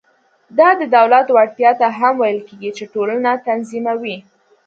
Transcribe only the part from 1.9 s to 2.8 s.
هم ویل کېږي